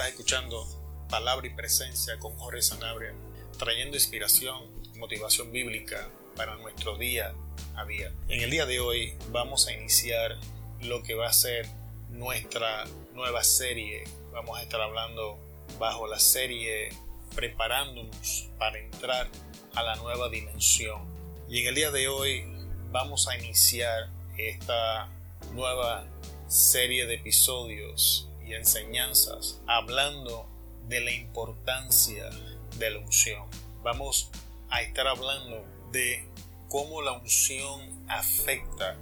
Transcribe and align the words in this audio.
Estás 0.00 0.12
escuchando 0.12 0.66
Palabra 1.10 1.46
y 1.46 1.50
Presencia 1.50 2.18
con 2.18 2.34
Jorge 2.38 2.62
Sanabria, 2.62 3.12
trayendo 3.58 3.98
inspiración, 3.98 4.62
motivación 4.96 5.52
bíblica 5.52 6.08
para 6.36 6.56
nuestro 6.56 6.96
día 6.96 7.34
a 7.76 7.84
día. 7.84 8.10
En 8.30 8.40
el 8.40 8.50
día 8.50 8.64
de 8.64 8.80
hoy 8.80 9.12
vamos 9.30 9.68
a 9.68 9.74
iniciar 9.74 10.38
lo 10.80 11.02
que 11.02 11.14
va 11.14 11.28
a 11.28 11.34
ser 11.34 11.68
nuestra 12.08 12.86
nueva 13.12 13.44
serie. 13.44 14.04
Vamos 14.32 14.58
a 14.58 14.62
estar 14.62 14.80
hablando 14.80 15.38
bajo 15.78 16.06
la 16.06 16.18
serie 16.18 16.88
preparándonos 17.34 18.48
para 18.58 18.78
entrar 18.78 19.28
a 19.74 19.82
la 19.82 19.96
nueva 19.96 20.30
dimensión. 20.30 21.02
Y 21.46 21.60
en 21.60 21.66
el 21.66 21.74
día 21.74 21.90
de 21.90 22.08
hoy 22.08 22.46
vamos 22.90 23.28
a 23.28 23.36
iniciar 23.36 24.08
esta 24.38 25.10
nueva 25.52 26.06
serie 26.48 27.04
de 27.04 27.16
episodios 27.16 28.29
enseñanzas 28.58 29.60
hablando 29.66 30.48
de 30.88 31.00
la 31.00 31.12
importancia 31.12 32.28
de 32.76 32.90
la 32.90 32.98
unción. 32.98 33.48
Vamos 33.82 34.30
a 34.70 34.82
estar 34.82 35.06
hablando 35.06 35.64
de 35.92 36.28
cómo 36.68 37.02
la 37.02 37.12
unción 37.12 38.04
afecta 38.08 38.96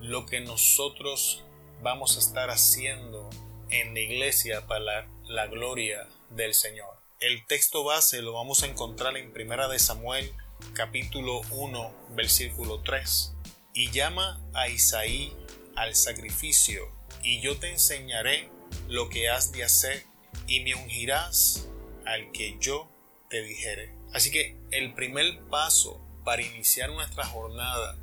lo 0.00 0.26
que 0.26 0.40
nosotros 0.40 1.44
vamos 1.82 2.16
a 2.16 2.20
estar 2.20 2.50
haciendo 2.50 3.28
en 3.70 3.94
la 3.94 4.00
iglesia 4.00 4.66
para 4.66 5.08
la, 5.24 5.46
gloria 5.46 6.06
del 6.30 6.54
Señor. 6.54 6.88
El 7.20 7.46
texto 7.46 7.84
base 7.84 8.22
lo 8.22 8.34
vamos 8.34 8.62
a 8.62 8.66
encontrar 8.66 9.16
en 9.16 9.32
Primera 9.32 9.68
de 9.68 9.78
Samuel 9.78 10.32
capítulo 10.74 11.40
1 11.50 11.94
versículo 12.10 12.80
3 12.80 13.34
y 13.74 13.90
llama 13.90 14.40
a 14.54 14.68
Isaí 14.68 15.34
al 15.74 15.94
sacrificio 15.94 16.90
y 17.22 17.40
yo 17.40 17.58
te 17.58 17.70
enseñaré 17.70 18.50
lo 18.88 19.08
que 19.08 19.28
has 19.28 19.52
de 19.52 19.64
hacer 19.64 20.04
y 20.46 20.60
me 20.60 20.74
ungirás 20.74 21.68
al 22.04 22.30
que 22.32 22.56
yo 22.60 22.88
te 23.28 23.42
dijere. 23.42 23.92
Así 24.12 24.30
que 24.30 24.56
el 24.70 24.94
primer 24.94 25.40
paso 25.50 26.00
para 26.24 26.42
iniciar 26.42 26.90
nuestra 26.90 27.24
jornada 27.26 27.96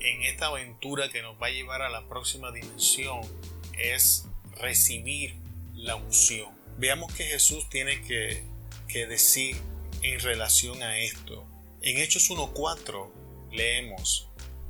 en 0.00 0.22
esta 0.22 0.46
aventura 0.46 1.08
que 1.10 1.22
nos 1.22 1.40
va 1.40 1.48
a 1.48 1.50
llevar 1.50 1.82
a 1.82 1.90
la 1.90 2.06
próxima 2.08 2.52
dimensión 2.52 3.20
es 3.78 4.26
recibir 4.56 5.34
la 5.74 5.96
unción. 5.96 6.48
Veamos 6.78 7.12
que 7.14 7.24
Jesús 7.24 7.68
tiene 7.68 8.00
que, 8.02 8.42
que 8.88 9.06
decir 9.06 9.56
en 10.02 10.20
relación 10.20 10.82
a 10.82 10.98
esto. 10.98 11.46
En 11.82 11.98
Hechos 11.98 12.30
1.4 12.30 13.10
leemos, 13.52 14.28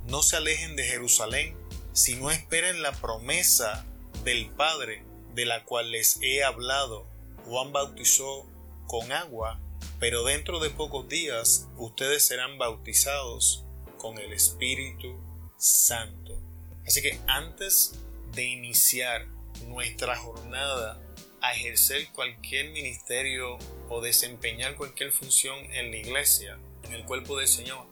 no 0.08 0.22
se 0.22 0.36
alejen 0.36 0.76
de 0.76 0.84
Jerusalén, 0.84 1.56
sino 1.92 2.30
esperen 2.30 2.82
la 2.82 2.92
promesa 2.92 3.84
del 4.24 4.48
Padre 4.50 5.02
de 5.34 5.46
la 5.46 5.64
cual 5.64 5.90
les 5.90 6.18
he 6.22 6.44
hablado. 6.44 7.06
Juan 7.44 7.72
bautizó 7.72 8.46
con 8.86 9.12
agua, 9.12 9.60
pero 9.98 10.24
dentro 10.24 10.60
de 10.60 10.70
pocos 10.70 11.08
días 11.08 11.68
ustedes 11.76 12.26
serán 12.26 12.58
bautizados 12.58 13.64
con 13.98 14.18
el 14.18 14.32
Espíritu 14.32 15.18
Santo. 15.56 16.40
Así 16.86 17.02
que 17.02 17.20
antes 17.26 17.92
de 18.32 18.44
iniciar 18.44 19.26
nuestra 19.68 20.16
jornada 20.16 21.00
a 21.40 21.54
ejercer 21.54 22.08
cualquier 22.12 22.70
ministerio 22.70 23.58
o 23.88 24.00
desempeñar 24.00 24.76
cualquier 24.76 25.12
función 25.12 25.58
en 25.72 25.90
la 25.90 25.96
iglesia, 25.96 26.58
en 26.84 26.92
el 26.92 27.04
cuerpo 27.04 27.38
del 27.38 27.48
Señor, 27.48 27.86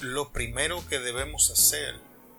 lo 0.00 0.32
primero 0.32 0.86
que 0.88 0.98
debemos 0.98 1.50
hacer 1.50 1.96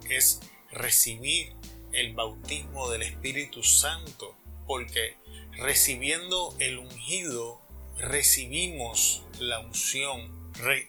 es 0.10 0.40
recibir 0.72 1.54
el 1.94 2.14
bautismo 2.14 2.90
del 2.90 3.04
Espíritu 3.04 3.64
Santo, 3.64 4.36
porque 4.68 5.16
recibiendo 5.58 6.56
el 6.60 6.78
ungido 6.78 7.62
recibimos 7.98 9.24
la 9.40 9.60
unción. 9.60 10.40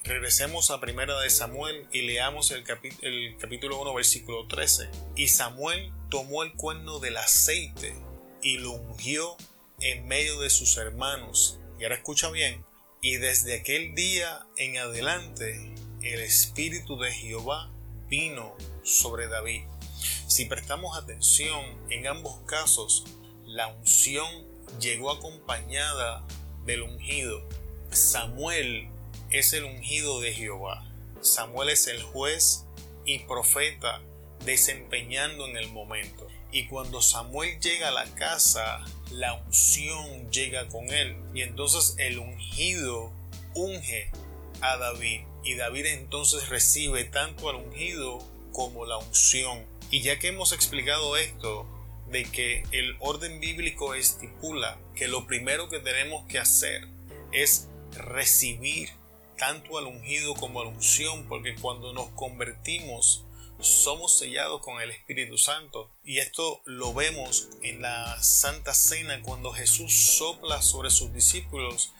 regresemos 0.04 0.70
a 0.70 0.80
primera 0.80 1.18
de 1.20 1.30
Samuel 1.30 1.86
y 1.92 2.02
leamos 2.02 2.50
el, 2.50 2.64
el 3.02 3.36
capítulo 3.38 3.80
1 3.80 3.94
versículo 3.94 4.46
13. 4.46 4.88
Y 5.16 5.28
Samuel 5.28 5.92
tomó 6.10 6.42
el 6.42 6.52
cuerno 6.54 6.98
del 6.98 7.16
aceite 7.16 7.94
y 8.42 8.58
lo 8.58 8.72
ungió 8.72 9.36
en 9.80 10.06
medio 10.06 10.40
de 10.40 10.50
sus 10.50 10.76
hermanos. 10.76 11.58
Y 11.78 11.84
ahora 11.84 11.96
escucha 11.96 12.30
bien. 12.30 12.64
Y 13.00 13.16
desde 13.16 13.54
aquel 13.54 13.94
día 13.94 14.46
en 14.56 14.78
adelante 14.78 15.74
el 16.02 16.20
Espíritu 16.20 16.98
de 16.98 17.12
Jehová 17.12 17.72
vino 18.08 18.56
sobre 18.82 19.28
David. 19.28 19.62
Si 20.32 20.46
prestamos 20.46 20.96
atención, 20.96 21.62
en 21.90 22.06
ambos 22.06 22.38
casos, 22.46 23.04
la 23.44 23.66
unción 23.66 24.26
llegó 24.80 25.10
acompañada 25.10 26.26
del 26.64 26.84
ungido. 26.84 27.46
Samuel 27.90 28.88
es 29.28 29.52
el 29.52 29.64
ungido 29.64 30.22
de 30.22 30.32
Jehová. 30.32 30.90
Samuel 31.20 31.68
es 31.68 31.86
el 31.86 32.02
juez 32.02 32.64
y 33.04 33.18
profeta 33.18 34.00
desempeñando 34.46 35.46
en 35.46 35.58
el 35.58 35.70
momento. 35.70 36.26
Y 36.50 36.66
cuando 36.66 37.02
Samuel 37.02 37.60
llega 37.60 37.88
a 37.88 37.90
la 37.90 38.06
casa, 38.14 38.82
la 39.10 39.34
unción 39.34 40.30
llega 40.30 40.66
con 40.68 40.90
él. 40.90 41.14
Y 41.34 41.42
entonces 41.42 41.94
el 41.98 42.18
ungido 42.18 43.12
unge 43.54 44.10
a 44.62 44.78
David. 44.78 45.26
Y 45.44 45.56
David 45.56 45.84
entonces 45.88 46.48
recibe 46.48 47.04
tanto 47.04 47.50
al 47.50 47.56
ungido 47.56 48.26
como 48.50 48.86
la 48.86 48.96
unción. 48.96 49.70
Y 49.92 50.00
ya 50.00 50.18
que 50.18 50.28
hemos 50.28 50.52
explicado 50.52 51.18
esto, 51.18 51.66
de 52.10 52.24
que 52.24 52.64
el 52.72 52.96
orden 52.98 53.40
bíblico 53.40 53.94
estipula 53.94 54.78
que 54.96 55.06
lo 55.06 55.26
primero 55.26 55.68
que 55.68 55.80
tenemos 55.80 56.26
que 56.28 56.38
hacer 56.38 56.88
es 57.30 57.68
recibir 57.92 58.88
tanto 59.36 59.76
al 59.76 59.84
ungido 59.86 60.34
como 60.34 60.62
a 60.62 60.64
la 60.64 60.70
unción, 60.70 61.28
porque 61.28 61.54
cuando 61.56 61.92
nos 61.92 62.08
convertimos 62.12 63.26
somos 63.60 64.18
sellados 64.18 64.62
con 64.62 64.80
el 64.80 64.90
Espíritu 64.90 65.36
Santo. 65.36 65.90
Y 66.02 66.18
esto 66.18 66.62
lo 66.64 66.94
vemos 66.94 67.48
en 67.62 67.82
la 67.82 68.22
Santa 68.22 68.72
Cena 68.72 69.20
cuando 69.20 69.52
Jesús 69.52 69.92
sopla 69.92 70.62
sobre 70.62 70.88
sus 70.88 71.12
discípulos 71.12 71.92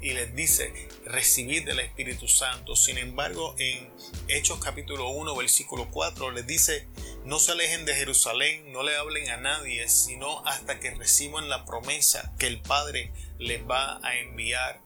y 0.00 0.12
les 0.12 0.34
dice, 0.34 0.72
recibid 1.04 1.64
del 1.64 1.80
Espíritu 1.80 2.28
Santo. 2.28 2.76
Sin 2.76 2.98
embargo, 2.98 3.54
en 3.58 3.90
Hechos 4.28 4.60
capítulo 4.60 5.08
1, 5.08 5.34
versículo 5.36 5.90
4, 5.90 6.30
les 6.30 6.46
dice, 6.46 6.86
no 7.24 7.38
se 7.38 7.52
alejen 7.52 7.84
de 7.84 7.94
Jerusalén, 7.94 8.72
no 8.72 8.82
le 8.82 8.96
hablen 8.96 9.28
a 9.30 9.36
nadie, 9.36 9.88
sino 9.88 10.46
hasta 10.46 10.78
que 10.78 10.94
reciban 10.94 11.48
la 11.48 11.64
promesa 11.64 12.32
que 12.38 12.46
el 12.46 12.60
Padre 12.60 13.12
les 13.38 13.62
va 13.68 13.98
a 14.06 14.16
enviar. 14.16 14.80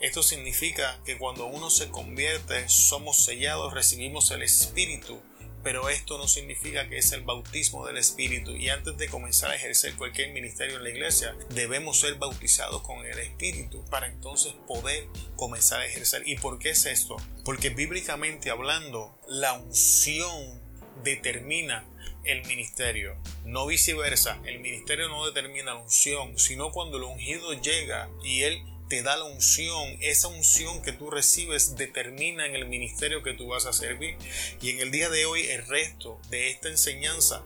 Esto 0.00 0.22
significa 0.22 0.98
que 1.04 1.18
cuando 1.18 1.46
uno 1.46 1.70
se 1.70 1.88
convierte, 1.90 2.68
somos 2.68 3.24
sellados, 3.24 3.74
recibimos 3.74 4.30
el 4.30 4.42
Espíritu 4.42 5.22
pero 5.64 5.88
esto 5.88 6.18
no 6.18 6.28
significa 6.28 6.88
que 6.88 6.98
es 6.98 7.10
el 7.12 7.22
bautismo 7.22 7.86
del 7.86 7.96
Espíritu 7.96 8.52
y 8.52 8.68
antes 8.68 8.96
de 8.98 9.08
comenzar 9.08 9.50
a 9.50 9.56
ejercer 9.56 9.94
cualquier 9.96 10.32
ministerio 10.32 10.76
en 10.76 10.84
la 10.84 10.90
iglesia 10.90 11.34
debemos 11.48 11.98
ser 11.98 12.16
bautizados 12.16 12.82
con 12.82 13.04
el 13.06 13.18
Espíritu 13.18 13.82
para 13.86 14.06
entonces 14.06 14.54
poder 14.68 15.08
comenzar 15.36 15.80
a 15.80 15.86
ejercer. 15.86 16.22
¿Y 16.26 16.36
por 16.36 16.58
qué 16.58 16.70
es 16.70 16.84
esto? 16.84 17.16
Porque 17.44 17.70
bíblicamente 17.70 18.50
hablando 18.50 19.18
la 19.26 19.54
unción 19.54 20.62
determina 21.02 21.88
el 22.24 22.44
ministerio, 22.46 23.16
no 23.44 23.66
viceversa. 23.66 24.40
El 24.44 24.60
ministerio 24.60 25.08
no 25.08 25.26
determina 25.26 25.74
la 25.74 25.80
unción, 25.80 26.38
sino 26.38 26.72
cuando 26.72 26.98
el 26.98 27.04
ungido 27.04 27.52
llega 27.54 28.10
y 28.22 28.42
él 28.42 28.62
te 28.88 29.02
da 29.02 29.16
la 29.16 29.24
unción, 29.24 29.96
esa 30.00 30.28
unción 30.28 30.82
que 30.82 30.92
tú 30.92 31.10
recibes 31.10 31.76
determina 31.76 32.46
en 32.46 32.54
el 32.54 32.66
ministerio 32.66 33.22
que 33.22 33.32
tú 33.32 33.48
vas 33.48 33.66
a 33.66 33.72
servir. 33.72 34.16
Y 34.60 34.70
en 34.70 34.80
el 34.80 34.90
día 34.90 35.08
de 35.08 35.26
hoy, 35.26 35.46
el 35.46 35.66
resto 35.66 36.20
de 36.30 36.50
esta 36.50 36.68
enseñanza, 36.68 37.44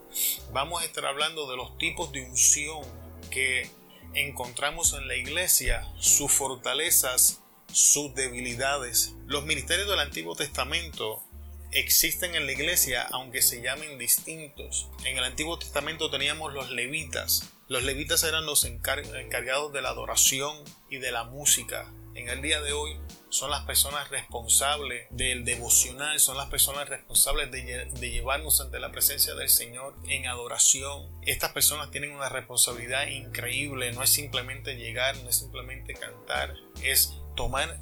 vamos 0.53 0.83
a 0.83 0.85
estar 0.85 1.07
hablando 1.07 1.49
de 1.51 1.57
los 1.57 1.79
tipos 1.79 2.13
de 2.13 2.23
unción 2.23 2.83
que 3.31 3.71
encontramos 4.15 4.95
en 4.95 5.07
la 5.07 5.17
iglesia, 5.17 5.87
sus 5.99 6.33
fortalezas, 6.33 7.41
sus 7.73 8.15
debilidades. 8.15 9.15
Los 9.27 9.45
ministerios 9.45 9.89
del 9.89 10.01
Antiguo 10.01 10.35
Testamento 10.35 11.23
existen 11.71 12.35
en 12.35 12.47
la 12.47 12.53
iglesia 12.53 13.07
aunque 13.11 13.43
se 13.43 13.63
llamen 13.63 13.99
distintos. 13.99 14.89
En 15.05 15.19
el 15.19 15.25
Antiguo 15.25 15.59
Testamento 15.59 16.11
teníamos 16.11 16.53
los 16.53 16.71
levitas. 16.71 17.51
Los 17.69 17.83
levitas 17.83 18.25
eran 18.25 18.47
los 18.47 18.65
encargados 18.65 19.75
de 19.75 19.83
la 19.83 19.91
adoración 19.91 20.57
y 20.89 20.97
de 20.97 21.13
la 21.13 21.25
música. 21.25 21.93
En 22.15 22.31
el 22.31 22.41
día 22.41 22.63
de 22.63 22.73
hoy 22.73 22.99
son 23.29 23.51
las 23.51 23.65
personas 23.65 24.09
responsables 24.09 25.07
del 25.11 25.45
devocional, 25.45 26.19
son 26.19 26.39
las 26.39 26.49
personas 26.49 26.89
responsables 26.89 27.51
de, 27.51 27.85
de, 27.93 28.11
llevarnos 28.11 28.63
ante 28.63 28.81
la 28.81 28.91
presencia 28.91 29.35
del 29.35 29.51
Señor 29.51 29.95
en 30.09 30.27
adoración. 30.27 31.15
Estas 31.27 31.53
personas 31.53 31.91
tienen 31.91 32.13
una 32.13 32.31
responsabilidad 32.31 33.07
increíble, 33.07 33.93
no 33.93 34.03
es 34.03 34.09
simplemente 34.09 34.77
llegar, 34.77 35.19
no 35.19 35.29
es 35.29 35.37
simplemente 35.37 35.93
cantar, 35.93 36.55
es 36.83 37.19
tomar 37.37 37.79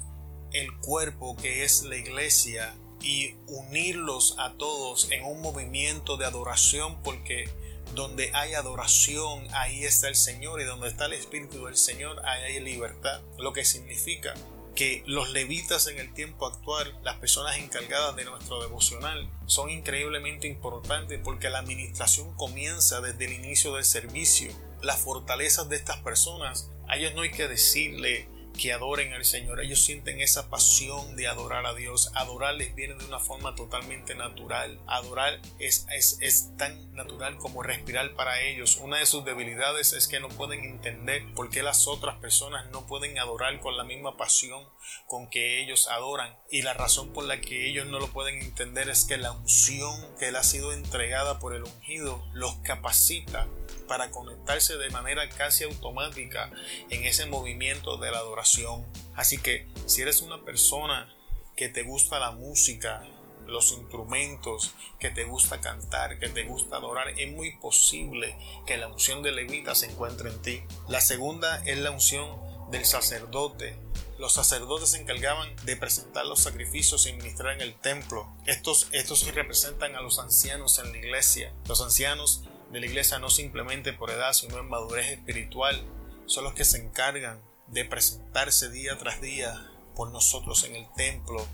el 0.51 0.67
cuerpo 0.79 1.37
que 1.37 1.63
es 1.63 1.83
la 1.83 1.95
iglesia 1.95 2.75
y 3.01 3.35
unirlos 3.47 4.35
a 4.37 4.51
todos 4.57 5.09
en 5.11 5.23
un 5.23 5.41
movimiento 5.41 6.17
de 6.17 6.25
adoración 6.25 7.01
porque 7.03 7.49
Donde 7.93 8.31
hay 8.33 8.53
adoración, 8.53 9.47
ahí 9.53 9.83
está 9.83 10.07
el 10.07 10.15
Señor 10.15 10.61
y 10.61 10.65
donde 10.65 10.87
está 10.87 11.05
el 11.05 11.13
Espíritu 11.13 11.65
del 11.65 11.77
Señor, 11.77 12.21
ahí 12.25 12.43
hay 12.43 12.59
libertad. 12.59 13.21
Lo 13.37 13.53
que 13.53 13.65
significa 13.65 14.33
que 14.77 15.01
los 15.07 15.31
levitas 15.31 15.87
en 15.87 15.97
el 15.97 16.13
tiempo 16.13 16.45
actual, 16.45 16.99
las 17.01 17.15
personas 17.15 17.57
encargadas 17.57 18.15
de 18.15 18.25
nuestro 18.25 18.61
devocional, 18.61 19.27
son 19.47 19.71
increíblemente 19.71 20.47
importantes 20.47 21.19
porque 21.23 21.49
la 21.49 21.59
administración 21.59 22.35
comienza 22.35 23.01
desde 23.01 23.25
el 23.25 23.33
inicio 23.33 23.73
del 23.73 23.85
servicio. 23.85 24.51
Las 24.83 24.99
fortalezas 24.99 25.67
de 25.67 25.77
estas 25.77 25.97
personas, 25.97 26.69
a 26.87 26.95
ellos 26.95 27.15
no 27.15 27.21
hay 27.21 27.31
que 27.31 27.47
decirle 27.47 28.29
que 28.57 28.73
adoren 28.73 29.13
al 29.13 29.25
Señor. 29.25 29.61
Ellos 29.61 29.79
sienten 29.79 30.21
esa 30.21 30.49
pasión 30.49 31.15
de 31.15 31.27
adorar 31.27 31.65
a 31.65 31.73
Dios. 31.73 32.11
Adorarles 32.15 32.75
viene 32.75 32.95
de 32.95 33.05
una 33.05 33.19
forma 33.19 33.55
totalmente 33.55 34.15
natural. 34.15 34.79
Adorar 34.87 35.39
es, 35.59 35.87
es, 35.95 36.17
es, 36.21 36.55
tan 36.57 36.93
natural 36.93 37.37
como 37.37 37.63
respirar 37.63 38.15
para 38.15 38.41
ellos. 38.41 38.77
Una 38.77 38.97
de 38.97 39.05
sus 39.05 39.23
debilidades 39.23 39.93
es 39.93 40.07
que 40.07 40.19
no 40.19 40.29
pueden 40.29 40.63
entender 40.63 41.23
por 41.35 41.49
qué 41.49 41.63
las 41.63 41.87
otras 41.87 42.17
personas 42.19 42.69
no 42.71 42.87
pueden 42.87 43.19
adorar 43.19 43.59
con 43.59 43.77
la 43.77 43.83
misma 43.83 44.17
pasión 44.17 44.63
con 45.07 45.29
que 45.29 45.61
ellos 45.61 45.87
adoran. 45.87 46.35
Y 46.49 46.63
la 46.63 46.73
razón 46.73 47.13
por 47.13 47.25
la 47.25 47.39
que 47.39 47.69
ellos 47.69 47.85
no 47.87 47.99
lo 47.99 48.07
pueden 48.07 48.41
entender 48.41 48.89
es 48.89 49.05
que 49.05 49.17
la 49.17 49.31
unción 49.31 49.93
que 50.19 50.31
le 50.31 50.37
ha 50.37 50.43
sido 50.43 50.73
entregada 50.73 51.39
por 51.39 51.53
el 51.53 51.63
ungido 51.63 52.27
los 52.33 52.55
capacita 52.57 53.47
para 53.87 54.11
conectarse 54.11 54.77
de 54.77 54.89
manera 54.89 55.27
casi 55.29 55.63
automática 55.63 56.51
en 56.89 57.05
ese 57.05 57.25
movimiento 57.25 57.97
de 57.97 58.11
la 58.11 58.19
adoración. 58.19 58.85
Así 59.15 59.37
que 59.37 59.67
si 59.85 60.01
eres 60.01 60.21
una 60.21 60.43
persona 60.43 61.13
que 61.55 61.69
te 61.69 61.83
gusta 61.83 62.19
la 62.19 62.31
música, 62.31 63.03
los 63.47 63.71
instrumentos, 63.71 64.73
que 64.99 65.09
te 65.09 65.23
gusta 65.23 65.61
cantar, 65.61 66.19
que 66.19 66.29
te 66.29 66.43
gusta 66.43 66.77
adorar, 66.77 67.09
es 67.17 67.31
muy 67.31 67.57
posible 67.57 68.37
que 68.65 68.77
la 68.77 68.87
unción 68.87 69.23
de 69.23 69.31
levita 69.31 69.73
se 69.73 69.87
encuentre 69.87 70.29
en 70.29 70.41
ti. 70.41 70.63
La 70.87 71.01
segunda 71.01 71.63
es 71.65 71.77
la 71.77 71.91
unción 71.91 72.37
del 72.71 72.85
sacerdote. 72.85 73.77
Los 74.19 74.33
sacerdotes 74.33 74.89
se 74.89 75.01
encargaban 75.01 75.55
de 75.63 75.77
presentar 75.77 76.25
los 76.25 76.41
sacrificios 76.41 77.05
y 77.05 77.13
ministrar 77.13 77.53
en 77.53 77.61
el 77.61 77.75
templo. 77.75 78.27
Estos, 78.45 78.87
estos 78.91 79.25
representan 79.33 79.95
a 79.95 80.01
los 80.01 80.19
ancianos 80.19 80.79
en 80.79 80.91
la 80.91 80.97
iglesia. 80.97 81.53
Los 81.67 81.81
ancianos 81.81 82.43
de 82.71 82.79
la 82.79 82.85
iglesia 82.85 83.19
no 83.19 83.29
simplemente 83.29 83.93
por 83.93 84.09
edad, 84.09 84.33
sino 84.33 84.59
en 84.59 84.69
madurez 84.69 85.11
espiritual, 85.11 85.81
son 86.25 86.43
los 86.43 86.53
que 86.53 86.65
se 86.65 86.77
encargan 86.77 87.41
de 87.67 87.85
presentarse 87.85 88.69
día 88.69 88.97
tras 88.97 89.21
día 89.21 89.71
por 89.95 90.11
nosotros 90.11 90.63
en 90.63 90.75
el 90.75 90.87
templo, 90.95 91.45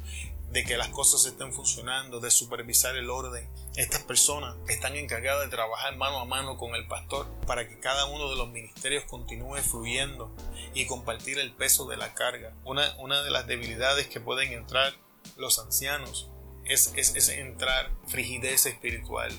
de 0.51 0.63
que 0.63 0.77
las 0.77 0.89
cosas 0.89 1.25
estén 1.25 1.51
funcionando, 1.51 2.19
de 2.19 2.29
supervisar 2.29 2.95
el 2.95 3.09
orden. 3.09 3.49
Estas 3.75 4.03
personas 4.03 4.55
están 4.67 4.95
encargadas 4.95 5.45
de 5.45 5.55
trabajar 5.55 5.95
mano 5.97 6.19
a 6.19 6.25
mano 6.25 6.57
con 6.57 6.75
el 6.75 6.85
pastor 6.85 7.25
para 7.47 7.67
que 7.67 7.79
cada 7.79 8.05
uno 8.05 8.29
de 8.29 8.35
los 8.35 8.49
ministerios 8.49 9.03
continúe 9.05 9.57
fluyendo 9.57 10.31
y 10.75 10.85
compartir 10.85 11.39
el 11.39 11.53
peso 11.53 11.87
de 11.87 11.97
la 11.97 12.13
carga. 12.13 12.53
Una, 12.65 12.95
una 12.99 13.23
de 13.23 13.31
las 13.31 13.47
debilidades 13.47 14.07
que 14.07 14.19
pueden 14.19 14.53
entrar 14.53 14.93
los 15.37 15.57
ancianos 15.57 16.29
es, 16.65 16.93
es, 16.95 17.15
es 17.15 17.29
entrar 17.29 17.89
frigidez 18.07 18.67
espiritual, 18.67 19.31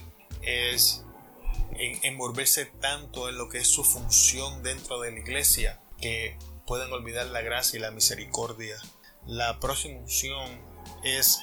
es 0.43 1.05
en 1.77 2.05
envolverse 2.05 2.67
tanto 2.67 3.29
en 3.29 3.37
lo 3.37 3.49
que 3.49 3.59
es 3.59 3.69
su 3.69 3.85
función 3.85 4.63
dentro 4.63 5.01
de 5.01 5.13
la 5.13 5.19
iglesia 5.19 5.81
que 6.01 6.37
pueden 6.67 6.93
olvidar 6.93 7.27
la 7.27 7.43
gracia 7.43 7.79
y 7.79 7.83
la 7.83 7.91
misericordia. 7.91 8.77
La 9.27 9.59
próxima 9.61 9.99
unción 10.01 10.61
es 11.03 11.41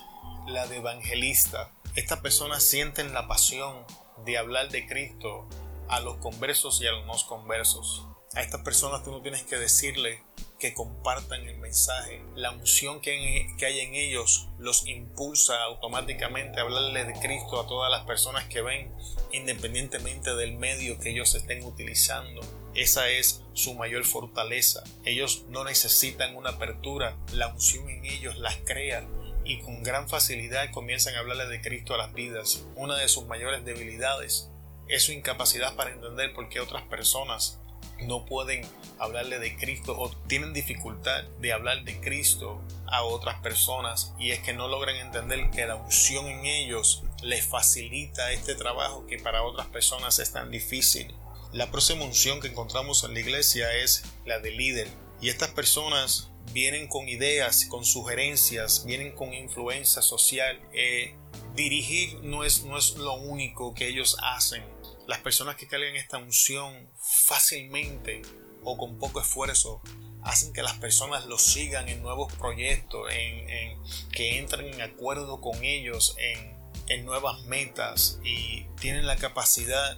la 0.48 0.68
de 0.68 0.78
evangelista. 0.78 1.72
Estas 1.96 2.20
personas 2.20 2.64
sienten 2.64 3.14
la 3.14 3.28
pasión 3.28 3.86
de 4.26 4.38
hablar 4.38 4.70
de 4.70 4.88
Cristo 4.88 5.48
a 5.90 6.00
los 6.00 6.18
conversos 6.18 6.82
y 6.82 6.88
a 6.88 6.92
los 6.92 7.06
no 7.06 7.28
conversos. 7.28 8.06
A 8.34 8.42
estas 8.42 8.62
personas 8.62 9.04
tú 9.04 9.12
no 9.12 9.22
tienes 9.22 9.44
que 9.44 9.58
decirle 9.58 10.24
que 10.62 10.74
compartan 10.76 11.48
el 11.50 11.58
mensaje. 11.58 12.22
La 12.36 12.52
unción 12.52 13.02
que, 13.02 13.48
que, 13.58 13.66
hay 13.66 13.80
en 13.80 13.96
ellos 13.96 14.48
los 14.60 14.88
impulsa 14.88 15.62
automáticamente 15.64 16.60
a 16.60 16.64
hablarle 16.64 17.04
de 17.04 17.14
Cristo 17.14 17.60
a 17.60 17.68
todas 17.68 17.92
las 17.92 18.06
personas 18.06 18.46
que 18.46 18.62
ven, 18.62 18.94
independientemente 19.32 20.36
del 20.36 20.54
medio 20.54 21.00
que 21.00 21.10
ellos 21.10 21.34
estén 21.34 21.66
utilizando. 21.66 22.42
Esa 22.76 23.10
es 23.10 23.42
su 23.54 23.74
mayor 23.74 24.06
fortaleza. 24.06 24.84
Ellos 25.04 25.46
no 25.50 25.64
necesitan 25.64 26.36
una 26.36 26.52
apertura, 26.52 27.18
la 27.34 27.48
unción 27.48 27.90
en 27.90 28.06
ellos 28.06 28.38
las 28.38 28.58
crea 28.58 29.06
y 29.44 29.60
con 29.62 29.82
gran 29.82 30.08
facilidad 30.08 30.70
comienzan 30.72 31.16
a 31.16 31.20
hablarle 31.20 31.48
de 31.48 31.62
Cristo 31.62 31.96
a 31.96 31.98
las 31.98 32.14
vidas. 32.14 32.64
Una 32.76 32.96
de 32.98 33.10
sus 33.10 33.26
mayores 33.26 33.66
debilidades 33.66 34.52
es 34.88 35.04
su 35.04 35.12
incapacidad 35.12 35.76
para 35.76 35.92
entender 35.92 36.34
por 36.34 36.50
qué 36.50 36.60
otras 36.60 36.84
personas 36.84 37.61
no 38.02 38.26
pueden 38.26 38.66
hablarle 39.00 39.40
de 39.40 39.56
Cristo 39.56 39.96
o 39.98 40.10
tienen 40.28 40.54
dificultad 40.54 41.24
de 41.40 41.54
hablar 41.54 41.84
de 41.84 42.00
Cristo 42.00 42.62
a 42.88 43.04
otras 43.04 43.40
personas 43.42 44.14
y 44.20 44.32
es 44.32 44.40
que 44.40 44.54
no 44.54 44.68
logran 44.68 44.96
entender 44.96 45.50
que 45.52 45.66
la 45.66 45.76
unción 45.76 46.28
en 46.28 46.46
ellos 46.46 47.04
les 47.22 47.46
facilita 47.46 48.32
este 48.32 48.56
trabajo 48.56 49.06
que 49.08 49.18
para 49.18 49.44
otras 49.44 49.68
personas 49.68 50.20
es 50.20 50.32
tan 50.32 50.52
difícil. 50.52 51.14
La 51.52 51.70
próxima 51.72 52.04
unción 52.04 52.40
que 52.40 52.48
encontramos 52.48 53.04
en 53.04 53.14
la 53.14 53.20
iglesia 53.20 53.74
es 53.76 54.04
la 54.26 54.40
de 54.40 54.52
líder 54.52 54.88
y 55.22 55.30
estas 55.30 55.50
personas 55.50 56.32
vienen 56.54 56.88
con 56.88 57.08
ideas, 57.08 57.66
con 57.66 57.86
sugerencias, 57.86 58.86
vienen 58.86 59.12
con 59.14 59.34
influencia 59.34 60.02
social. 60.02 60.60
Eh, 60.74 61.16
dirigir 61.56 62.20
no 62.24 62.44
es, 62.44 62.64
no 62.64 62.78
es 62.78 62.96
lo 62.96 63.14
único 63.14 63.74
que 63.74 63.88
ellos 63.88 64.18
hacen 64.24 64.64
las 65.12 65.20
personas 65.20 65.58
que 65.58 65.68
cargan 65.68 65.98
esta 65.98 66.18
unción 66.20 66.90
fácilmente 66.98 68.22
o 68.64 68.78
con 68.78 68.98
poco 68.98 69.20
esfuerzo 69.20 69.82
hacen 70.24 70.54
que 70.54 70.64
las 70.64 70.76
personas 70.76 71.26
los 71.26 71.42
sigan 71.42 71.90
en 71.90 72.02
nuevos 72.02 72.32
proyectos, 72.36 73.12
en, 73.12 73.78
que 74.14 74.38
entren 74.38 74.74
en 74.74 74.82
acuerdo 74.82 75.42
con 75.42 75.66
ellos 75.66 76.16
en, 76.18 76.58
en 76.88 77.06
nuevas 77.06 77.42
metas 77.42 78.20
y 78.24 78.64
tienen 78.80 79.06
la 79.06 79.18
capacidad 79.18 79.98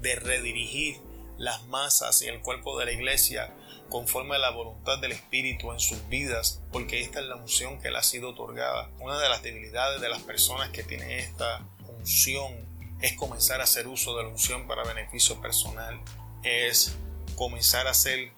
de 0.00 0.16
redirigir 0.16 1.02
las 1.36 1.66
masas 1.66 2.22
y 2.22 2.28
el 2.28 2.40
cuerpo 2.40 2.78
de 2.78 2.86
la 2.86 2.92
iglesia 2.92 3.54
conforme 3.90 4.36
a 4.36 4.38
la 4.38 4.52
voluntad 4.52 4.98
del 5.00 5.12
Espíritu 5.12 5.70
en 5.70 5.80
sus 5.80 6.08
vidas, 6.08 6.62
porque 6.72 7.02
esta 7.02 7.20
es 7.20 7.26
la 7.26 7.36
unción 7.36 7.78
que 7.82 7.90
le 7.90 7.98
ha 7.98 8.02
sido 8.02 8.30
otorgada. 8.30 8.90
Una 9.00 9.18
de 9.18 9.28
las 9.28 9.42
debilidades 9.42 10.00
de 10.00 10.08
las 10.08 10.22
personas 10.22 10.70
que 10.70 10.82
tienen 10.82 11.10
esta 11.10 11.68
unción 11.98 12.65
es 13.00 13.14
comenzar 13.14 13.60
a 13.60 13.64
hacer 13.64 13.88
uso 13.88 14.16
de 14.16 14.24
la 14.24 14.28
unción 14.28 14.66
para 14.66 14.84
beneficio 14.84 15.40
personal, 15.40 16.00
es 16.42 16.96
comenzar 17.34 17.86
a 17.86 17.94
ser 17.94 18.32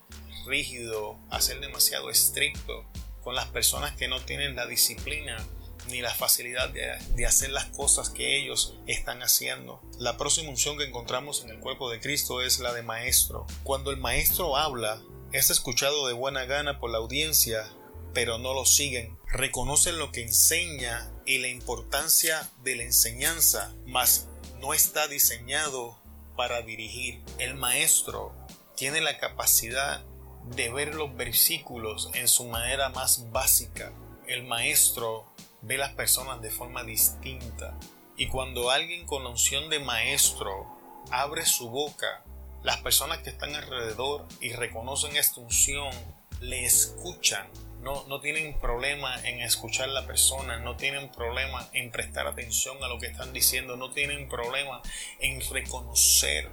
rígido, 0.46 1.18
a 1.30 1.40
ser 1.40 1.60
demasiado 1.60 2.10
estricto 2.10 2.84
con 3.22 3.34
las 3.34 3.48
personas 3.48 3.94
que 3.94 4.08
no 4.08 4.20
tienen 4.20 4.56
la 4.56 4.66
disciplina 4.66 5.36
ni 5.88 6.00
la 6.00 6.14
facilidad 6.14 6.70
de, 6.70 7.26
hacer 7.26 7.50
las 7.50 7.66
cosas 7.66 8.10
que 8.10 8.38
ellos 8.38 8.74
están 8.86 9.22
haciendo. 9.22 9.80
La 9.98 10.16
próxima 10.16 10.50
unción 10.50 10.76
que 10.76 10.84
encontramos 10.84 11.42
en 11.42 11.50
el 11.50 11.60
cuerpo 11.60 11.90
de 11.90 12.00
Cristo 12.00 12.42
es 12.42 12.58
la 12.58 12.72
de 12.72 12.82
maestro. 12.82 13.46
Cuando 13.62 13.90
el 13.90 13.96
maestro 13.96 14.56
habla, 14.56 15.00
es 15.32 15.50
escuchado 15.50 16.06
de 16.06 16.12
buena 16.12 16.44
gana 16.44 16.78
por 16.78 16.90
la 16.90 16.98
audiencia, 16.98 17.70
pero 18.12 18.38
no 18.38 18.54
lo 18.54 18.64
siguen. 18.64 19.18
Reconocen 19.26 19.98
lo 19.98 20.12
que 20.12 20.22
enseña 20.22 21.10
y 21.26 21.38
la 21.38 21.48
importancia 21.48 22.50
de 22.62 22.76
la 22.76 22.82
enseñanza, 22.82 23.74
mas 23.86 24.28
no 24.60 24.74
está 24.74 25.08
diseñado 25.08 25.98
para 26.36 26.62
dirigir. 26.62 27.22
El 27.38 27.54
maestro 27.54 28.34
tiene 28.76 29.00
la 29.00 29.18
capacidad 29.18 30.04
de 30.44 30.70
ver 30.70 30.94
los 30.94 31.14
versículos 31.16 32.10
en 32.14 32.28
su 32.28 32.44
manera 32.44 32.88
más 32.90 33.30
básica. 33.30 33.92
El 34.26 34.44
maestro 34.44 35.26
ve 35.62 35.78
las 35.78 35.92
personas 35.92 36.40
de 36.40 36.50
forma 36.50 36.84
distinta. 36.84 37.78
Y 38.16 38.28
cuando 38.28 38.70
alguien 38.70 39.06
con 39.06 39.26
unción 39.26 39.70
de 39.70 39.78
maestro 39.78 40.66
abre 41.10 41.46
su 41.46 41.70
boca, 41.70 42.24
las 42.62 42.78
personas 42.78 43.18
que 43.18 43.30
están 43.30 43.54
alrededor 43.54 44.26
y 44.40 44.52
reconocen 44.52 45.16
esta 45.16 45.40
unción 45.40 45.90
le 46.40 46.64
escuchan 46.64 47.48
no, 47.80 48.04
no 48.08 48.20
tienen 48.20 48.58
problema 48.58 49.14
en 49.24 49.40
escuchar 49.40 49.88
a 49.88 49.92
la 49.92 50.06
persona, 50.06 50.58
no 50.58 50.76
tienen 50.76 51.10
problema 51.10 51.68
en 51.72 51.90
prestar 51.90 52.26
atención 52.26 52.82
a 52.82 52.88
lo 52.88 52.98
que 52.98 53.06
están 53.06 53.32
diciendo, 53.32 53.76
no 53.76 53.90
tienen 53.90 54.28
problema 54.28 54.82
en 55.20 55.40
reconocer 55.50 56.50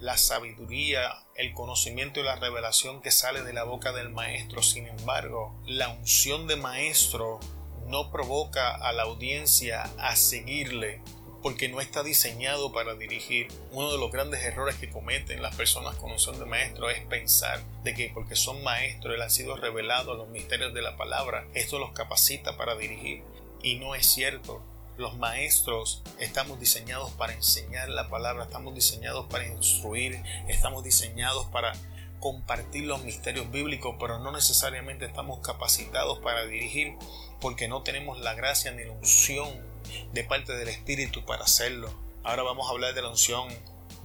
la 0.00 0.16
sabiduría, 0.16 1.24
el 1.36 1.52
conocimiento 1.52 2.20
y 2.20 2.24
la 2.24 2.36
revelación 2.36 3.00
que 3.00 3.10
sale 3.10 3.42
de 3.42 3.52
la 3.52 3.64
boca 3.64 3.92
del 3.92 4.10
maestro. 4.10 4.62
Sin 4.62 4.86
embargo, 4.86 5.58
la 5.64 5.88
unción 5.88 6.46
de 6.46 6.56
maestro 6.56 7.40
no 7.86 8.10
provoca 8.10 8.74
a 8.74 8.92
la 8.92 9.04
audiencia 9.04 9.82
a 9.98 10.16
seguirle 10.16 11.02
porque 11.44 11.68
no 11.68 11.82
está 11.82 12.02
diseñado 12.02 12.72
para 12.72 12.94
dirigir. 12.94 13.48
Uno 13.70 13.92
de 13.92 13.98
los 13.98 14.10
grandes 14.10 14.42
errores 14.42 14.76
que 14.76 14.88
cometen 14.88 15.42
las 15.42 15.54
personas 15.54 15.94
con 15.96 16.10
unción 16.10 16.38
de 16.38 16.46
maestro 16.46 16.88
es 16.88 17.04
pensar 17.04 17.62
de 17.82 17.92
que 17.92 18.10
porque 18.14 18.34
son 18.34 18.64
maestros, 18.64 19.14
él 19.14 19.20
ha 19.20 19.28
sido 19.28 19.54
revelado 19.54 20.14
los 20.14 20.28
misterios 20.28 20.72
de 20.72 20.80
la 20.80 20.96
palabra, 20.96 21.46
esto 21.52 21.78
los 21.78 21.92
capacita 21.92 22.56
para 22.56 22.76
dirigir. 22.76 23.24
Y 23.62 23.74
no 23.74 23.94
es 23.94 24.06
cierto. 24.06 24.62
Los 24.96 25.18
maestros 25.18 26.02
estamos 26.18 26.58
diseñados 26.60 27.10
para 27.10 27.34
enseñar 27.34 27.90
la 27.90 28.08
palabra, 28.08 28.44
estamos 28.44 28.74
diseñados 28.74 29.26
para 29.26 29.46
instruir, 29.46 30.22
estamos 30.48 30.82
diseñados 30.82 31.44
para 31.48 31.74
compartir 32.20 32.84
los 32.84 33.04
misterios 33.04 33.50
bíblicos, 33.50 33.96
pero 34.00 34.18
no 34.18 34.32
necesariamente 34.32 35.04
estamos 35.04 35.40
capacitados 35.40 36.20
para 36.20 36.46
dirigir 36.46 36.94
porque 37.38 37.68
no 37.68 37.82
tenemos 37.82 38.18
la 38.20 38.32
gracia 38.32 38.70
ni 38.70 38.84
la 38.84 38.92
unción 38.92 39.73
de 40.12 40.24
parte 40.24 40.52
del 40.52 40.68
Espíritu 40.68 41.24
para 41.24 41.44
hacerlo. 41.44 41.92
Ahora 42.22 42.42
vamos 42.42 42.68
a 42.68 42.70
hablar 42.70 42.94
de 42.94 43.02
la 43.02 43.10
unción 43.10 43.48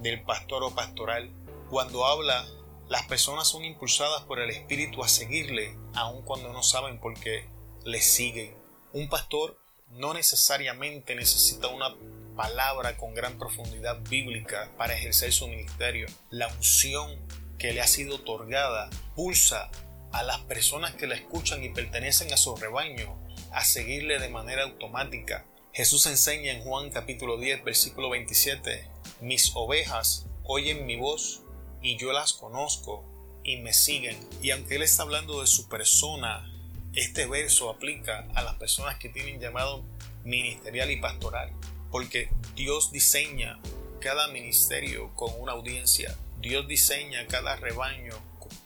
del 0.00 0.22
pastor 0.22 0.62
o 0.62 0.74
pastoral. 0.74 1.30
Cuando 1.70 2.06
habla, 2.06 2.46
las 2.88 3.06
personas 3.06 3.48
son 3.48 3.64
impulsadas 3.64 4.22
por 4.22 4.40
el 4.40 4.50
Espíritu 4.50 5.04
a 5.04 5.08
seguirle, 5.08 5.76
aun 5.94 6.22
cuando 6.22 6.52
no 6.52 6.62
saben 6.62 6.98
por 6.98 7.14
qué 7.18 7.46
le 7.84 8.00
siguen. 8.00 8.54
Un 8.92 9.08
pastor 9.08 9.58
no 9.90 10.14
necesariamente 10.14 11.14
necesita 11.14 11.68
una 11.68 11.94
palabra 12.36 12.96
con 12.96 13.14
gran 13.14 13.38
profundidad 13.38 14.00
bíblica 14.08 14.70
para 14.76 14.94
ejercer 14.94 15.32
su 15.32 15.48
ministerio. 15.48 16.06
La 16.30 16.48
unción 16.48 17.18
que 17.58 17.72
le 17.72 17.80
ha 17.80 17.86
sido 17.86 18.16
otorgada 18.16 18.88
pulsa 19.14 19.70
a 20.12 20.22
las 20.22 20.40
personas 20.40 20.94
que 20.94 21.06
la 21.06 21.14
escuchan 21.14 21.62
y 21.62 21.68
pertenecen 21.68 22.32
a 22.32 22.36
su 22.36 22.56
rebaño 22.56 23.18
a 23.52 23.64
seguirle 23.64 24.18
de 24.18 24.28
manera 24.28 24.62
automática. 24.62 25.44
Jesús 25.72 26.06
enseña 26.06 26.50
en 26.50 26.62
Juan 26.62 26.90
capítulo 26.90 27.38
10 27.38 27.62
versículo 27.62 28.10
27, 28.10 28.90
mis 29.20 29.52
ovejas 29.54 30.26
oyen 30.42 30.84
mi 30.84 30.96
voz 30.96 31.42
y 31.80 31.96
yo 31.96 32.12
las 32.12 32.32
conozco 32.32 33.04
y 33.44 33.58
me 33.58 33.72
siguen. 33.72 34.18
Y 34.42 34.50
aunque 34.50 34.74
él 34.74 34.82
está 34.82 35.04
hablando 35.04 35.40
de 35.40 35.46
su 35.46 35.68
persona, 35.68 36.52
este 36.96 37.24
verso 37.26 37.70
aplica 37.70 38.26
a 38.34 38.42
las 38.42 38.56
personas 38.56 38.96
que 38.96 39.10
tienen 39.10 39.38
llamado 39.38 39.84
ministerial 40.24 40.90
y 40.90 41.00
pastoral, 41.00 41.52
porque 41.92 42.30
Dios 42.56 42.90
diseña 42.90 43.60
cada 44.00 44.26
ministerio 44.26 45.14
con 45.14 45.30
una 45.40 45.52
audiencia, 45.52 46.18
Dios 46.40 46.66
diseña 46.66 47.28
cada 47.28 47.54
rebaño, 47.54 48.14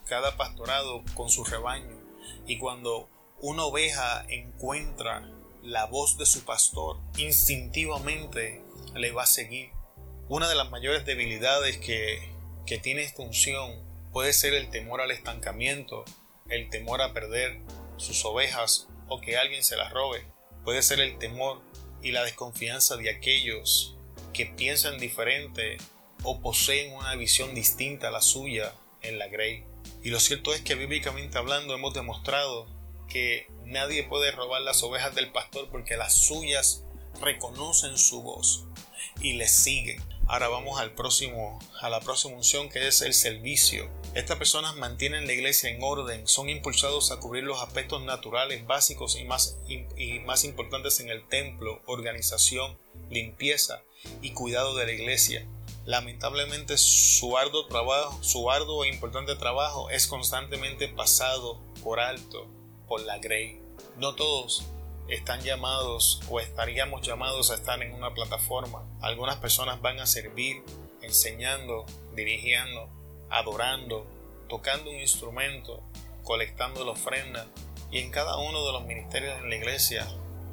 cada 0.06 0.38
pastorado 0.38 1.04
con 1.12 1.28
su 1.28 1.44
rebaño, 1.44 2.00
y 2.46 2.56
cuando 2.56 3.10
una 3.42 3.64
oveja 3.64 4.24
encuentra 4.30 5.30
la 5.64 5.86
voz 5.86 6.18
de 6.18 6.26
su 6.26 6.44
pastor, 6.44 6.98
instintivamente 7.16 8.62
le 8.94 9.12
va 9.12 9.22
a 9.22 9.26
seguir. 9.26 9.70
Una 10.28 10.48
de 10.48 10.54
las 10.54 10.70
mayores 10.70 11.06
debilidades 11.06 11.78
que, 11.78 12.30
que 12.66 12.78
tiene 12.78 13.02
esta 13.02 13.22
unción 13.22 13.82
puede 14.12 14.32
ser 14.32 14.52
el 14.52 14.68
temor 14.68 15.00
al 15.00 15.10
estancamiento, 15.10 16.04
el 16.48 16.68
temor 16.68 17.00
a 17.00 17.14
perder 17.14 17.60
sus 17.96 18.24
ovejas 18.24 18.88
o 19.08 19.20
que 19.20 19.38
alguien 19.38 19.64
se 19.64 19.76
las 19.76 19.90
robe. 19.90 20.26
Puede 20.64 20.82
ser 20.82 21.00
el 21.00 21.18
temor 21.18 21.62
y 22.02 22.12
la 22.12 22.22
desconfianza 22.22 22.96
de 22.96 23.10
aquellos 23.10 23.96
que 24.34 24.46
piensan 24.46 24.98
diferente 24.98 25.78
o 26.22 26.40
poseen 26.40 26.92
una 26.92 27.14
visión 27.14 27.54
distinta 27.54 28.08
a 28.08 28.10
la 28.10 28.20
suya 28.20 28.74
en 29.00 29.18
la 29.18 29.28
Grey. 29.28 29.64
Y 30.02 30.10
lo 30.10 30.20
cierto 30.20 30.52
es 30.52 30.60
que 30.60 30.74
bíblicamente 30.74 31.38
hablando 31.38 31.74
hemos 31.74 31.94
demostrado 31.94 32.66
que 33.08 33.46
nadie 33.64 34.04
puede 34.04 34.30
robar 34.30 34.62
las 34.62 34.82
ovejas 34.82 35.14
del 35.14 35.32
pastor 35.32 35.68
porque 35.70 35.96
las 35.96 36.14
suyas 36.14 36.84
reconocen 37.20 37.96
su 37.98 38.22
voz 38.22 38.64
y 39.20 39.34
le 39.34 39.48
siguen. 39.48 40.02
Ahora 40.26 40.48
vamos 40.48 40.80
al 40.80 40.92
próximo, 40.92 41.58
a 41.82 41.90
la 41.90 42.00
próxima 42.00 42.34
unción 42.34 42.70
que 42.70 42.88
es 42.88 43.02
el 43.02 43.12
servicio. 43.12 43.90
Estas 44.14 44.38
personas 44.38 44.74
mantienen 44.76 45.26
la 45.26 45.34
iglesia 45.34 45.68
en 45.68 45.82
orden, 45.82 46.26
son 46.26 46.48
impulsados 46.48 47.10
a 47.10 47.18
cubrir 47.18 47.44
los 47.44 47.60
aspectos 47.60 48.02
naturales 48.02 48.66
básicos 48.66 49.16
y 49.16 49.24
más, 49.24 49.58
y 49.68 50.20
más 50.20 50.44
importantes 50.44 51.00
en 51.00 51.10
el 51.10 51.26
templo, 51.28 51.82
organización, 51.86 52.78
limpieza 53.10 53.82
y 54.22 54.30
cuidado 54.30 54.74
de 54.76 54.86
la 54.86 54.92
iglesia. 54.92 55.46
Lamentablemente 55.84 56.78
su 56.78 57.36
arduo 57.36 57.66
trabajo, 57.66 58.18
su 58.22 58.50
arduo 58.50 58.84
e 58.84 58.88
importante 58.88 59.36
trabajo 59.36 59.90
es 59.90 60.06
constantemente 60.06 60.88
pasado 60.88 61.60
por 61.82 62.00
alto 62.00 62.48
por 62.86 63.00
la 63.02 63.18
Grey. 63.18 63.60
No 63.96 64.14
todos 64.14 64.64
están 65.08 65.42
llamados 65.42 66.20
o 66.30 66.40
estaríamos 66.40 67.06
llamados 67.06 67.50
a 67.50 67.54
estar 67.54 67.82
en 67.82 67.94
una 67.94 68.14
plataforma. 68.14 68.86
Algunas 69.00 69.36
personas 69.36 69.80
van 69.80 70.00
a 70.00 70.06
servir 70.06 70.62
enseñando, 71.02 71.84
dirigiendo, 72.14 72.88
adorando, 73.30 74.06
tocando 74.48 74.90
un 74.90 74.96
instrumento, 74.96 75.82
colectando 76.22 76.84
la 76.84 76.92
ofrenda 76.92 77.46
y 77.90 77.98
en 77.98 78.10
cada 78.10 78.36
uno 78.38 78.64
de 78.66 78.72
los 78.72 78.84
ministerios 78.84 79.38
en 79.38 79.50
la 79.50 79.56
iglesia. 79.56 80.06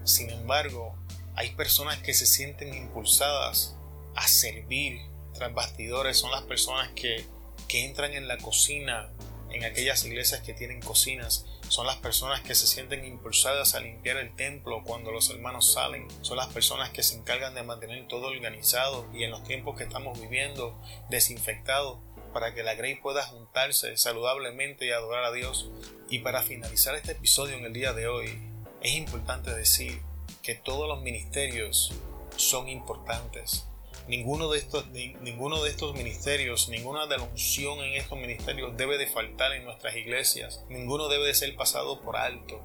Sin 0.04 0.30
embargo, 0.30 0.96
hay 1.36 1.52
personas 1.52 1.98
que 2.00 2.14
se 2.14 2.26
sienten 2.26 2.74
impulsadas 2.74 3.78
a 4.16 4.28
servir 4.28 5.02
tras 5.34 5.54
bastidores. 5.54 6.18
Son 6.18 6.32
las 6.32 6.44
personas 6.44 6.90
que, 6.90 7.26
que 7.68 7.86
entran 7.86 8.14
en 8.14 8.28
la 8.28 8.38
cocina, 8.38 9.10
en 9.54 9.66
aquellas 9.66 10.04
iglesias 10.06 10.42
que 10.42 10.54
tienen 10.54 10.82
cocinas 10.82 11.46
son 11.68 11.88
las 11.88 11.98
personas 11.98 12.42
que 12.42 12.56
se 12.56 12.68
sienten 12.68 13.06
impulsadas 13.06 13.76
a 13.76 13.80
limpiar 13.80 14.18
el 14.18 14.36
templo 14.36 14.84
cuando 14.84 15.12
los 15.12 15.30
hermanos 15.30 15.72
salen, 15.74 16.08
son 16.22 16.38
las 16.38 16.48
personas 16.48 16.90
que 16.90 17.04
se 17.04 17.16
encargan 17.16 17.56
de 17.56 17.64
mantener 17.64 18.08
todo 18.08 18.28
organizado 18.28 19.08
y 19.14 19.24
en 19.24 19.32
los 19.32 19.44
tiempos 19.44 19.78
que 19.78 19.84
estamos 19.84 20.20
viviendo 20.20 20.78
desinfectado 21.10 22.02
para 22.34 22.54
que 22.54 22.64
la 22.64 22.76
Grey 22.76 22.96
pueda 22.96 23.24
juntarse 23.24 23.98
saludablemente 23.98 24.86
y 24.86 24.92
adorar 24.92 25.24
a 25.26 25.32
Dios. 25.32 25.70
Y 26.10 26.20
para 26.20 26.42
finalizar 26.42 26.96
este 26.96 27.14
episodio 27.14 27.58
en 27.58 27.66
el 27.66 27.74
día 27.74 27.94
de 27.94 28.08
hoy, 28.08 28.40
es 28.82 28.94
importante 28.94 29.54
decir 29.54 30.02
que 30.42 30.56
todos 30.56 30.88
los 30.88 31.02
ministerios 31.02 31.94
son 32.38 32.70
importantes. 32.70 33.66
Ninguno 34.08 34.50
de, 34.50 34.60
estos, 34.60 34.88
ninguno 34.88 35.64
de 35.64 35.70
estos 35.70 35.94
ministerios, 35.94 36.70
ninguna 36.70 37.08
de 37.08 37.18
la 37.18 37.24
unción 37.24 37.80
en 37.80 37.94
estos 37.94 38.18
ministerios 38.18 38.76
debe 38.76 38.98
de 38.98 39.08
faltar 39.08 39.54
en 39.54 39.64
nuestras 39.64 39.96
iglesias. 39.96 40.64
Ninguno 40.70 41.08
debe 41.08 41.28
de 41.28 41.34
ser 41.34 41.56
pasado 41.56 42.02
por 42.02 42.18
alto. 42.18 42.62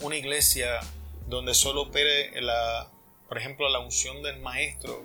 Una 0.00 0.16
iglesia 0.16 0.80
donde 1.26 1.54
solo 1.54 1.82
opere 1.82 2.40
la, 2.40 2.90
por 3.28 3.38
ejemplo, 3.38 3.68
la 3.68 3.80
unción 3.80 4.22
del 4.22 4.40
maestro 4.40 5.02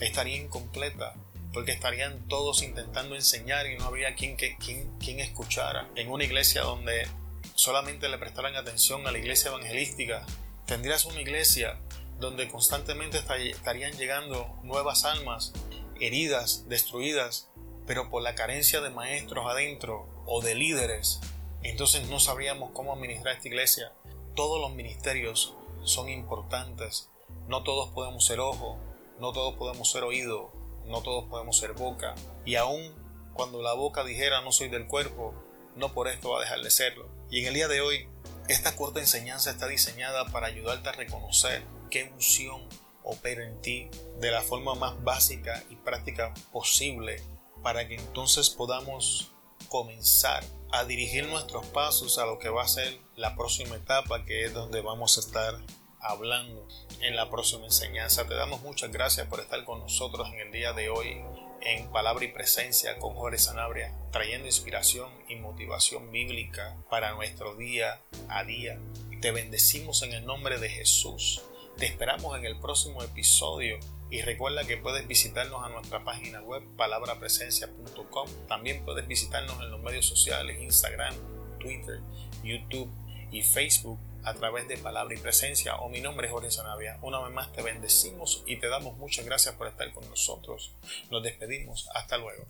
estaría 0.00 0.36
incompleta 0.36 1.14
porque 1.52 1.72
estarían 1.72 2.26
todos 2.28 2.62
intentando 2.62 3.14
enseñar 3.14 3.66
y 3.66 3.76
no 3.76 3.84
habría 3.84 4.14
quien, 4.14 4.36
quien, 4.36 4.98
quien 4.98 5.20
escuchara. 5.20 5.88
En 5.96 6.10
una 6.10 6.24
iglesia 6.24 6.62
donde 6.62 7.06
solamente 7.54 8.08
le 8.08 8.18
prestaran 8.18 8.56
atención 8.56 9.06
a 9.06 9.12
la 9.12 9.18
iglesia 9.18 9.50
evangelística, 9.50 10.24
tendrías 10.66 11.04
una 11.04 11.20
iglesia 11.20 11.78
donde 12.22 12.48
constantemente 12.48 13.18
estarían 13.18 13.92
llegando 13.98 14.56
nuevas 14.62 15.04
almas 15.04 15.52
heridas, 16.00 16.68
destruidas, 16.68 17.50
pero 17.84 18.10
por 18.10 18.22
la 18.22 18.36
carencia 18.36 18.80
de 18.80 18.90
maestros 18.90 19.44
adentro 19.50 20.08
o 20.24 20.40
de 20.40 20.54
líderes, 20.54 21.20
entonces 21.64 22.08
no 22.08 22.20
sabríamos 22.20 22.70
cómo 22.72 22.92
administrar 22.92 23.34
esta 23.34 23.48
iglesia. 23.48 23.92
Todos 24.36 24.60
los 24.60 24.72
ministerios 24.72 25.56
son 25.82 26.08
importantes, 26.08 27.10
no 27.48 27.64
todos 27.64 27.90
podemos 27.90 28.24
ser 28.24 28.38
ojo, 28.38 28.78
no 29.18 29.32
todos 29.32 29.54
podemos 29.56 29.90
ser 29.90 30.04
oído, 30.04 30.52
no 30.86 31.02
todos 31.02 31.28
podemos 31.28 31.58
ser 31.58 31.72
boca, 31.72 32.14
y 32.44 32.54
aun 32.54 32.94
cuando 33.34 33.62
la 33.62 33.72
boca 33.72 34.04
dijera 34.04 34.42
no 34.42 34.52
soy 34.52 34.68
del 34.68 34.86
cuerpo, 34.86 35.34
no 35.74 35.92
por 35.92 36.06
esto 36.06 36.30
va 36.30 36.38
a 36.38 36.42
dejar 36.42 36.60
de 36.60 36.70
serlo. 36.70 37.08
Y 37.30 37.40
en 37.40 37.48
el 37.48 37.54
día 37.54 37.66
de 37.66 37.80
hoy, 37.80 38.08
esta 38.48 38.76
corta 38.76 39.00
enseñanza 39.00 39.50
está 39.50 39.66
diseñada 39.66 40.26
para 40.26 40.46
ayudarte 40.46 40.88
a 40.88 40.92
reconocer 40.92 41.64
qué 41.92 42.04
unción 42.04 42.66
opera 43.04 43.46
en 43.46 43.60
ti 43.60 43.90
de 44.18 44.30
la 44.30 44.40
forma 44.40 44.74
más 44.74 45.04
básica 45.04 45.62
y 45.68 45.76
práctica 45.76 46.32
posible 46.50 47.22
para 47.62 47.86
que 47.86 47.96
entonces 47.96 48.48
podamos 48.48 49.30
comenzar 49.68 50.42
a 50.72 50.84
dirigir 50.84 51.26
nuestros 51.26 51.66
pasos 51.66 52.16
a 52.16 52.24
lo 52.24 52.38
que 52.38 52.48
va 52.48 52.62
a 52.62 52.68
ser 52.68 52.98
la 53.14 53.36
próxima 53.36 53.76
etapa 53.76 54.24
que 54.24 54.46
es 54.46 54.54
donde 54.54 54.80
vamos 54.80 55.18
a 55.18 55.20
estar 55.20 55.60
hablando 56.00 56.66
en 57.00 57.14
la 57.14 57.28
próxima 57.28 57.66
enseñanza. 57.66 58.26
Te 58.26 58.34
damos 58.34 58.62
muchas 58.62 58.90
gracias 58.90 59.26
por 59.26 59.40
estar 59.40 59.62
con 59.64 59.80
nosotros 59.80 60.28
en 60.32 60.40
el 60.40 60.50
día 60.50 60.72
de 60.72 60.88
hoy 60.88 61.22
en 61.60 61.92
Palabra 61.92 62.24
y 62.24 62.32
Presencia 62.32 62.98
con 62.98 63.14
Jorge 63.14 63.38
Sanabria, 63.38 63.94
trayendo 64.10 64.46
inspiración 64.46 65.10
y 65.28 65.36
motivación 65.36 66.10
bíblica 66.10 66.74
para 66.88 67.12
nuestro 67.12 67.54
día 67.54 68.00
a 68.30 68.44
día. 68.44 68.78
Te 69.20 69.30
bendecimos 69.30 70.02
en 70.02 70.14
el 70.14 70.24
nombre 70.24 70.58
de 70.58 70.70
Jesús. 70.70 71.42
Te 71.76 71.86
esperamos 71.86 72.36
en 72.38 72.44
el 72.44 72.58
próximo 72.60 73.02
episodio 73.02 73.78
y 74.10 74.20
recuerda 74.20 74.64
que 74.64 74.76
puedes 74.76 75.08
visitarnos 75.08 75.64
a 75.64 75.70
nuestra 75.70 76.04
página 76.04 76.42
web 76.42 76.62
palabrapresencia.com. 76.76 78.28
También 78.46 78.84
puedes 78.84 79.08
visitarnos 79.08 79.60
en 79.60 79.70
los 79.70 79.80
medios 79.80 80.06
sociales 80.06 80.60
Instagram, 80.60 81.14
Twitter, 81.58 82.00
YouTube 82.44 82.90
y 83.30 83.42
Facebook 83.42 83.98
a 84.24 84.34
través 84.34 84.68
de 84.68 84.76
Palabra 84.76 85.14
y 85.14 85.18
Presencia 85.18 85.76
o 85.76 85.88
mi 85.88 86.00
nombre 86.00 86.26
es 86.26 86.32
Jorge 86.32 86.50
Sanavia. 86.50 86.98
Una 87.02 87.20
vez 87.20 87.32
más 87.32 87.52
te 87.52 87.62
bendecimos 87.62 88.44
y 88.46 88.56
te 88.56 88.68
damos 88.68 88.96
muchas 88.98 89.24
gracias 89.24 89.54
por 89.54 89.66
estar 89.66 89.90
con 89.92 90.08
nosotros. 90.08 90.72
Nos 91.10 91.22
despedimos. 91.22 91.88
Hasta 91.94 92.18
luego. 92.18 92.44